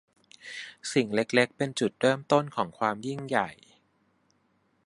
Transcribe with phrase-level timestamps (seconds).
[0.93, 3.49] สิ่งเล็ก ๆ เป็นจุดเริ่มต้นของความยิ่งใหญ่